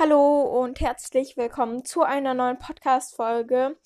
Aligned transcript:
Hallo 0.00 0.42
und 0.42 0.80
herzlich 0.80 1.36
willkommen 1.36 1.84
zu 1.84 2.02
einer 2.02 2.32
neuen 2.32 2.56
Podcast-Folge. 2.56 3.76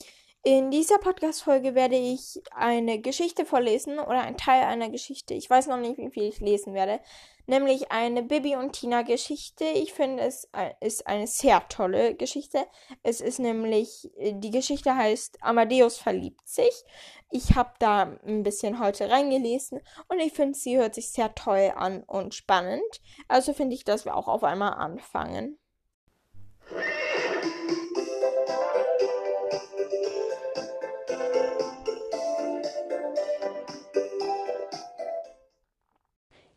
In 0.43 0.71
dieser 0.71 0.99
Podcast-Folge 0.99 1.75
werde 1.75 1.97
ich 1.97 2.39
eine 2.51 3.01
Geschichte 3.01 3.47
vorlesen 3.47 3.99
oder 3.99 4.21
ein 4.21 4.37
Teil 4.37 4.65
einer 4.65 4.91
Geschichte. 4.91 5.33
Ich 5.33 5.49
weiß 5.49 5.69
noch 5.69 5.79
nicht, 5.79 5.97
wie 5.97 6.11
viel 6.11 6.25
ich 6.25 6.41
lesen 6.41 6.75
werde. 6.75 7.01
Nämlich 7.47 7.93
eine 7.93 8.23
Bibi 8.23 8.57
und 8.57 8.75
Tina 8.75 9.01
Geschichte. 9.01 9.65
Ich 9.65 9.95
finde, 9.95 10.25
es 10.25 10.51
ist 10.81 11.07
eine 11.07 11.27
sehr 11.27 11.67
tolle 11.71 12.15
Geschichte. 12.15 12.59
Es 13.03 13.23
ist 13.23 13.39
nämlich, 13.39 14.11
die 14.21 14.51
Geschichte 14.51 14.95
heißt 14.95 15.43
Amadeus 15.43 15.97
verliebt 15.97 16.47
sich. 16.47 16.85
Ich 17.31 17.55
habe 17.55 17.73
da 17.79 18.19
ein 18.27 18.43
bisschen 18.43 18.81
heute 18.81 19.09
reingelesen 19.09 19.81
und 20.09 20.21
ich 20.21 20.35
finde, 20.35 20.59
sie 20.59 20.77
hört 20.77 20.95
sich 20.95 21.11
sehr 21.11 21.35
toll 21.35 21.73
an 21.75 22.03
und 22.03 22.35
spannend. 22.35 23.01
Also 23.29 23.55
finde 23.55 23.75
ich, 23.75 23.85
dass 23.85 24.05
wir 24.05 24.15
auch 24.15 24.29
auf 24.29 24.45
einmal 24.45 24.75
anfangen. 24.75 25.59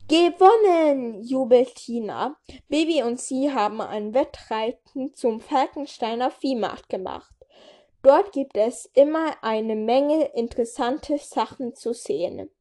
Gewonnen! 0.08 1.24
jubelt 1.24 1.74
Tina. 1.76 2.38
Baby 2.70 3.02
und 3.02 3.20
sie 3.20 3.52
haben 3.52 3.82
ein 3.82 4.14
Wettreiten 4.14 5.16
zum 5.16 5.42
Falkensteiner 5.42 6.30
Viehmarkt 6.30 6.90
gemacht. 6.90 7.34
Dort 8.04 8.32
gibt 8.32 8.56
es 8.56 8.86
immer 8.94 9.34
eine 9.42 9.76
Menge 9.76 10.26
interessante 10.36 11.18
Sachen 11.18 11.74
zu 11.74 11.94
sehen. 11.94 12.52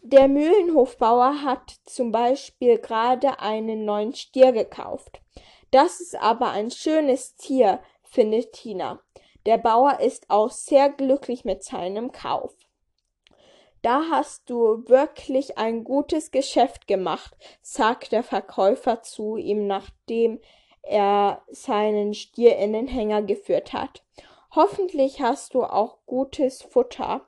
Der 0.00 0.28
Mühlenhofbauer 0.28 1.42
hat 1.42 1.76
zum 1.84 2.10
Beispiel 2.10 2.78
gerade 2.78 3.38
einen 3.40 3.84
neuen 3.84 4.14
Stier 4.14 4.52
gekauft. 4.52 5.20
Das 5.70 6.00
ist 6.00 6.16
aber 6.16 6.52
ein 6.52 6.70
schönes 6.70 7.36
Tier, 7.36 7.80
findet 8.02 8.54
Tina. 8.54 9.02
Der 9.44 9.58
Bauer 9.58 10.00
ist 10.00 10.30
auch 10.30 10.50
sehr 10.50 10.88
glücklich 10.88 11.44
mit 11.44 11.62
seinem 11.62 12.12
Kauf. 12.12 12.54
Da 13.82 14.04
hast 14.10 14.48
du 14.48 14.88
wirklich 14.88 15.58
ein 15.58 15.82
gutes 15.82 16.30
Geschäft 16.30 16.86
gemacht, 16.86 17.36
sagt 17.60 18.12
der 18.12 18.22
Verkäufer 18.22 19.02
zu 19.02 19.36
ihm, 19.36 19.66
nachdem 19.66 20.40
er 20.82 21.42
seinen 21.50 22.14
Stier 22.14 22.56
in 22.56 22.72
den 22.72 22.86
Hänger 22.86 23.22
geführt 23.22 23.72
hat. 23.72 24.04
Hoffentlich 24.54 25.20
hast 25.20 25.54
du 25.54 25.64
auch 25.64 25.98
gutes 26.06 26.62
Futter. 26.62 27.26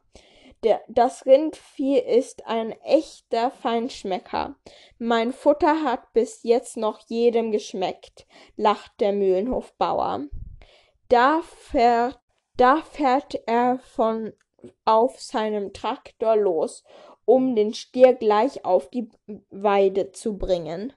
Der, 0.62 0.80
das 0.88 1.26
Rindvieh 1.26 1.98
ist 1.98 2.46
ein 2.46 2.72
echter 2.82 3.50
Feinschmecker. 3.50 4.56
Mein 4.98 5.32
Futter 5.32 5.82
hat 5.82 6.12
bis 6.12 6.42
jetzt 6.42 6.76
noch 6.76 7.00
jedem 7.08 7.50
geschmeckt, 7.50 8.26
lacht 8.56 8.92
der 9.00 9.12
Mühlenhofbauer. 9.12 10.24
Da 11.08 11.42
fährt, 11.42 12.18
da 12.56 12.76
fährt 12.76 13.34
er 13.46 13.78
von 13.78 14.32
auf 14.84 15.20
seinem 15.20 15.72
Traktor 15.72 16.36
los, 16.36 16.84
um 17.24 17.54
den 17.56 17.74
Stier 17.74 18.14
gleich 18.14 18.64
auf 18.64 18.90
die 18.90 19.08
Weide 19.50 20.12
zu 20.12 20.36
bringen. 20.36 20.92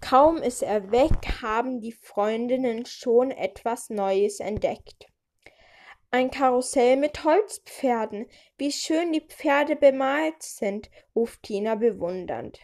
Kaum 0.00 0.38
ist 0.38 0.62
er 0.62 0.90
weg, 0.90 1.42
haben 1.42 1.80
die 1.80 1.92
Freundinnen 1.92 2.86
schon 2.86 3.30
etwas 3.30 3.88
Neues 3.88 4.40
entdeckt. 4.40 5.06
Ein 6.10 6.30
Karussell 6.30 6.96
mit 6.96 7.24
Holzpferden. 7.24 8.26
Wie 8.58 8.70
schön 8.70 9.12
die 9.12 9.22
Pferde 9.26 9.76
bemalt 9.76 10.42
sind, 10.42 10.90
ruft 11.16 11.44
Tina 11.44 11.76
bewundernd. 11.76 12.58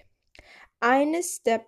Eines 0.81 1.43
der 1.43 1.65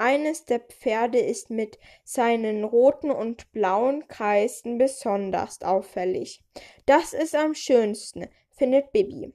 eines 0.00 0.46
der 0.46 0.60
Pferde 0.60 1.18
ist 1.18 1.50
mit 1.50 1.78
seinen 2.02 2.64
roten 2.64 3.10
und 3.10 3.52
blauen 3.52 4.08
Kreisen 4.08 4.78
besonders 4.78 5.62
auffällig. 5.62 6.42
Das 6.86 7.12
ist 7.12 7.34
am 7.34 7.54
schönsten, 7.54 8.28
findet 8.50 8.92
Bibi. 8.92 9.34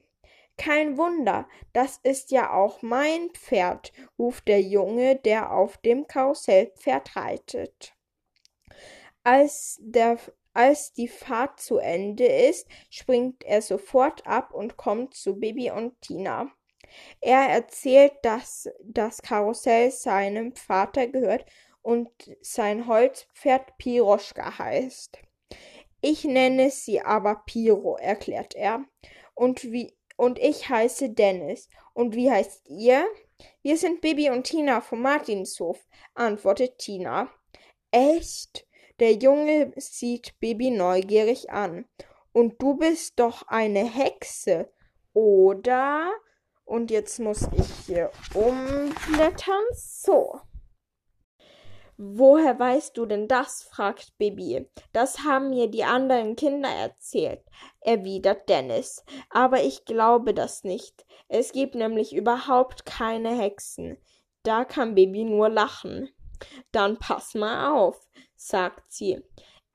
Kein 0.58 0.96
Wunder, 0.98 1.46
das 1.72 2.00
ist 2.02 2.30
ja 2.30 2.52
auch 2.52 2.82
mein 2.82 3.30
Pferd, 3.30 3.92
ruft 4.18 4.48
der 4.48 4.60
Junge, 4.60 5.16
der 5.16 5.52
auf 5.52 5.76
dem 5.78 6.06
Karussellpferd 6.06 7.14
reitet. 7.14 7.94
Als 9.22 9.78
der 9.80 10.18
als 10.56 10.94
die 10.94 11.08
Fahrt 11.08 11.60
zu 11.60 11.76
Ende 11.76 12.24
ist, 12.24 12.66
springt 12.88 13.44
er 13.44 13.60
sofort 13.60 14.26
ab 14.26 14.54
und 14.54 14.78
kommt 14.78 15.12
zu 15.12 15.38
Bibi 15.38 15.70
und 15.70 16.00
Tina. 16.00 16.50
Er 17.20 17.48
erzählt, 17.48 18.12
dass 18.22 18.68
das 18.82 19.22
Karussell 19.22 19.90
seinem 19.90 20.54
Vater 20.54 21.06
gehört 21.06 21.44
und 21.82 22.10
sein 22.40 22.86
Holzpferd 22.86 23.76
Piroschka 23.78 24.58
heißt. 24.58 25.18
Ich 26.00 26.24
nenne 26.24 26.70
sie 26.70 27.00
aber 27.00 27.42
Piro, 27.46 27.96
erklärt 27.96 28.54
er. 28.54 28.84
Und 29.34 29.64
wie 29.64 29.96
und 30.16 30.38
ich 30.38 30.68
heiße 30.68 31.10
Dennis. 31.10 31.68
Und 31.94 32.14
wie 32.14 32.30
heißt 32.30 32.68
ihr? 32.68 33.06
Wir 33.62 33.76
sind 33.76 34.00
Bibi 34.00 34.30
und 34.30 34.44
Tina 34.44 34.80
vom 34.80 35.02
Martinshof, 35.02 35.86
antwortet 36.14 36.78
Tina. 36.78 37.30
Echt? 37.90 38.66
Der 38.98 39.12
Junge 39.12 39.72
sieht 39.76 40.38
Bibi 40.40 40.70
neugierig 40.70 41.50
an. 41.50 41.84
Und 42.32 42.60
du 42.60 42.76
bist 42.76 43.18
doch 43.18 43.42
eine 43.48 43.84
Hexe, 43.84 44.72
oder? 45.12 46.10
Und 46.66 46.90
jetzt 46.90 47.20
muss 47.20 47.48
ich 47.56 47.86
hier 47.86 48.10
umblättern. 48.34 49.64
So. 49.72 50.40
Woher 51.96 52.58
weißt 52.58 52.96
du 52.98 53.06
denn 53.06 53.28
das? 53.28 53.62
fragt 53.62 54.18
Bibi. 54.18 54.68
Das 54.92 55.20
haben 55.20 55.50
mir 55.50 55.68
die 55.68 55.84
anderen 55.84 56.36
Kinder 56.36 56.68
erzählt, 56.68 57.40
erwidert 57.80 58.48
Dennis. 58.50 59.02
Aber 59.30 59.62
ich 59.62 59.86
glaube 59.86 60.34
das 60.34 60.64
nicht. 60.64 61.06
Es 61.28 61.52
gibt 61.52 61.74
nämlich 61.74 62.14
überhaupt 62.14 62.84
keine 62.84 63.30
Hexen. 63.38 63.96
Da 64.42 64.64
kann 64.64 64.94
Bibi 64.94 65.24
nur 65.24 65.48
lachen. 65.48 66.10
Dann 66.72 66.98
pass 66.98 67.34
mal 67.34 67.72
auf, 67.72 68.08
sagt 68.34 68.92
sie. 68.92 69.22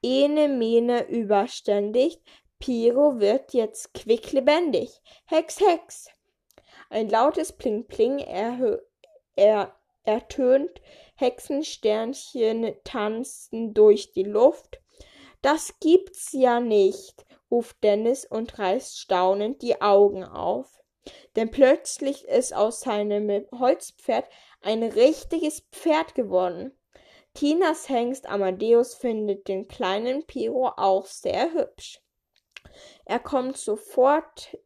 Ene 0.03 0.49
mene 0.49 1.07
überständig, 1.07 2.21
Piro 2.59 3.19
wird 3.19 3.53
jetzt 3.53 3.93
quicklebendig. 3.93 5.01
Hex, 5.25 5.59
Hex. 5.59 6.09
Ein 6.91 7.07
lautes 7.07 7.53
Pling 7.53 7.85
Pling 7.85 8.19
er, 8.19 8.81
er, 9.37 9.73
ertönt, 10.03 10.81
Hexensternchen 11.15 12.75
tanzen 12.83 13.73
durch 13.73 14.11
die 14.11 14.23
Luft. 14.23 14.81
Das 15.41 15.79
gibt's 15.79 16.33
ja 16.33 16.59
nicht, 16.59 17.25
ruft 17.49 17.81
Dennis 17.81 18.25
und 18.25 18.59
reißt 18.59 18.99
staunend 18.99 19.61
die 19.61 19.81
Augen 19.81 20.25
auf. 20.25 20.83
Denn 21.37 21.49
plötzlich 21.49 22.25
ist 22.25 22.53
aus 22.53 22.81
seinem 22.81 23.47
Holzpferd 23.57 24.25
ein 24.59 24.83
richtiges 24.83 25.61
Pferd 25.71 26.13
geworden. 26.13 26.77
Tinas 27.33 27.87
Hengst 27.87 28.27
Amadeus 28.27 28.95
findet 28.95 29.47
den 29.47 29.69
kleinen 29.69 30.25
Piro 30.25 30.67
auch 30.75 31.05
sehr 31.05 31.53
hübsch. 31.53 32.01
Er 33.05 33.19
kommt 33.19 33.55
sofort 33.55 34.57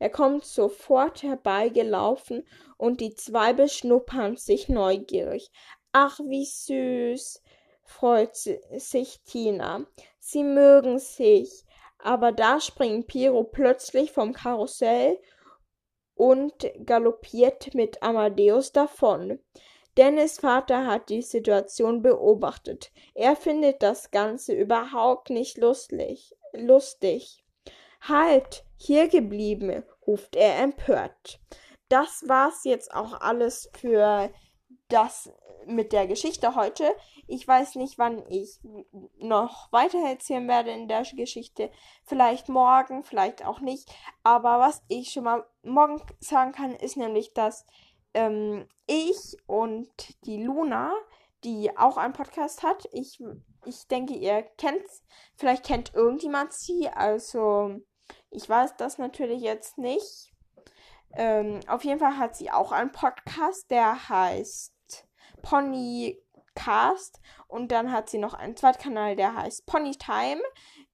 er 0.00 0.08
kommt 0.08 0.46
sofort 0.46 1.22
herbeigelaufen 1.22 2.46
und 2.78 3.00
die 3.00 3.14
zwei 3.14 3.52
beschnuppern 3.52 4.36
sich 4.36 4.70
neugierig. 4.70 5.50
Ach, 5.92 6.18
wie 6.20 6.46
süß, 6.46 7.42
freut 7.84 8.34
sich 8.34 9.20
Tina. 9.24 9.86
Sie 10.18 10.42
mögen 10.42 10.98
sich. 10.98 11.66
Aber 11.98 12.32
da 12.32 12.60
springt 12.60 13.08
Piro 13.08 13.44
plötzlich 13.44 14.10
vom 14.10 14.32
Karussell 14.32 15.18
und 16.14 16.70
galoppiert 16.86 17.74
mit 17.74 18.02
Amadeus 18.02 18.72
davon. 18.72 19.38
Dennis 19.98 20.38
Vater 20.40 20.86
hat 20.86 21.10
die 21.10 21.20
Situation 21.20 22.00
beobachtet. 22.00 22.90
Er 23.14 23.36
findet 23.36 23.82
das 23.82 24.10
Ganze 24.10 24.54
überhaupt 24.54 25.28
nicht 25.28 25.58
lustig. 25.58 26.34
lustig. 26.54 27.44
Halt, 28.00 28.64
hier 28.80 29.08
geblieben, 29.08 29.82
ruft 30.06 30.36
er 30.36 30.58
empört. 30.58 31.38
Das 31.90 32.24
war's 32.26 32.64
jetzt 32.64 32.94
auch 32.94 33.20
alles 33.20 33.70
für 33.74 34.30
das 34.88 35.30
mit 35.66 35.92
der 35.92 36.06
Geschichte 36.06 36.54
heute. 36.54 36.90
Ich 37.26 37.46
weiß 37.46 37.74
nicht, 37.74 37.98
wann 37.98 38.24
ich 38.28 38.58
noch 39.18 39.70
weiter 39.70 39.98
erzählen 39.98 40.48
werde 40.48 40.70
in 40.70 40.88
der 40.88 41.02
Geschichte. 41.14 41.70
Vielleicht 42.04 42.48
morgen, 42.48 43.04
vielleicht 43.04 43.44
auch 43.44 43.60
nicht. 43.60 43.90
Aber 44.22 44.58
was 44.60 44.82
ich 44.88 45.12
schon 45.12 45.24
mal 45.24 45.46
morgen 45.62 46.00
sagen 46.18 46.52
kann, 46.52 46.74
ist 46.74 46.96
nämlich, 46.96 47.34
dass 47.34 47.66
ähm, 48.14 48.66
ich 48.86 49.36
und 49.46 49.90
die 50.24 50.42
Luna, 50.42 50.94
die 51.44 51.76
auch 51.76 51.98
einen 51.98 52.14
Podcast 52.14 52.62
hat, 52.62 52.88
ich, 52.92 53.22
ich 53.66 53.86
denke, 53.88 54.14
ihr 54.14 54.42
kennt's. 54.56 55.04
Vielleicht 55.36 55.66
kennt 55.66 55.94
irgendjemand 55.94 56.54
sie. 56.54 56.88
Also, 56.88 57.82
ich 58.30 58.48
weiß 58.48 58.76
das 58.76 58.98
natürlich 58.98 59.42
jetzt 59.42 59.78
nicht. 59.78 60.32
Ähm, 61.14 61.60
auf 61.66 61.84
jeden 61.84 61.98
Fall 61.98 62.16
hat 62.18 62.36
sie 62.36 62.50
auch 62.50 62.72
einen 62.72 62.92
Podcast, 62.92 63.70
der 63.70 64.08
heißt 64.08 64.72
Pony 65.42 66.22
Podcast. 66.54 67.20
Und 67.48 67.72
dann 67.72 67.92
hat 67.92 68.08
sie 68.08 68.18
noch 68.18 68.34
einen 68.34 68.56
Zweitkanal, 68.56 69.16
der 69.16 69.34
heißt 69.34 69.66
Ponytime, 69.66 70.42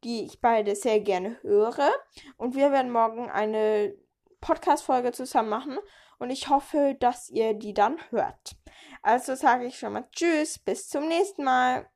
die 0.04 0.24
ich 0.24 0.40
beide 0.40 0.74
sehr 0.76 1.00
gerne 1.00 1.38
höre. 1.42 1.90
Und 2.36 2.54
wir 2.54 2.72
werden 2.72 2.92
morgen 2.92 3.30
eine 3.30 3.94
Podcast-Folge 4.40 5.12
zusammen 5.12 5.48
machen. 5.48 5.78
Und 6.18 6.30
ich 6.30 6.48
hoffe, 6.48 6.96
dass 6.98 7.28
ihr 7.28 7.54
die 7.54 7.74
dann 7.74 7.98
hört. 8.10 8.56
Also 9.02 9.34
sage 9.34 9.66
ich 9.66 9.78
schon 9.78 9.92
mal 9.92 10.08
Tschüss, 10.12 10.58
bis 10.58 10.88
zum 10.88 11.08
nächsten 11.08 11.44
Mal. 11.44 11.88